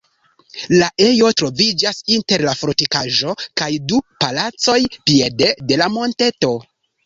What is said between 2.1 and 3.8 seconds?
inter la fortikaĵo kaj